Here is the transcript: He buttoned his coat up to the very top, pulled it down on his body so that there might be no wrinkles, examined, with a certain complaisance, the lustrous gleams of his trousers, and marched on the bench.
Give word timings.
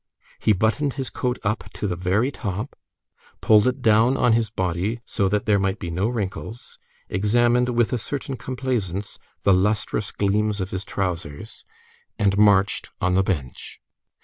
He 0.39 0.51
buttoned 0.51 0.93
his 0.93 1.11
coat 1.11 1.37
up 1.43 1.65
to 1.73 1.85
the 1.85 1.95
very 1.95 2.31
top, 2.31 2.75
pulled 3.39 3.67
it 3.67 3.83
down 3.83 4.17
on 4.17 4.33
his 4.33 4.49
body 4.49 4.99
so 5.05 5.29
that 5.29 5.45
there 5.45 5.59
might 5.59 5.77
be 5.77 5.91
no 5.91 6.07
wrinkles, 6.07 6.79
examined, 7.07 7.69
with 7.69 7.93
a 7.93 7.99
certain 7.99 8.35
complaisance, 8.35 9.19
the 9.43 9.53
lustrous 9.53 10.11
gleams 10.11 10.59
of 10.59 10.71
his 10.71 10.85
trousers, 10.85 11.65
and 12.17 12.35
marched 12.35 12.89
on 12.99 13.13
the 13.13 13.21
bench. 13.21 13.79